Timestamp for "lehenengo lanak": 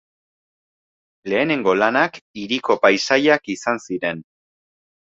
1.33-2.19